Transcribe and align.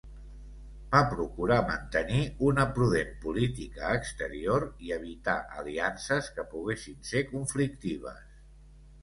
Va 0.93 0.99
procurar 1.09 1.57
mantenir 1.67 2.21
una 2.47 2.65
prudent 2.77 3.11
política 3.25 3.91
exterior 3.99 4.65
i 4.87 4.95
evitar 4.97 5.37
aliances 5.61 6.33
que 6.39 6.47
poguessin 6.57 6.99
ser 7.13 7.25
conflictives. 7.37 8.27